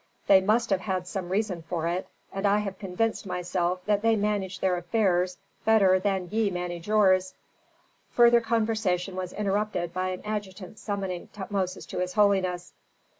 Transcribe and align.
"They 0.25 0.41
must 0.41 0.71
have 0.71 0.79
had 0.81 1.05
some 1.05 1.29
reason 1.29 1.61
for 1.61 1.85
it. 1.87 2.07
And 2.33 2.47
I 2.47 2.57
have 2.57 2.79
convinced 2.79 3.27
myself 3.27 3.85
that 3.85 4.01
they 4.01 4.15
manage 4.15 4.59
their 4.59 4.75
affairs 4.75 5.37
better 5.63 5.99
than 5.99 6.27
ye 6.31 6.49
manage 6.49 6.87
yours." 6.87 7.35
Further 8.13 8.41
conversation 8.41 9.15
was 9.15 9.31
interrupted 9.31 9.93
by 9.93 10.09
an 10.09 10.23
adjutant 10.25 10.79
summoning 10.79 11.27
Tutmosis 11.33 11.85
to 11.85 11.99
his 11.99 12.13
holiness. 12.13 12.73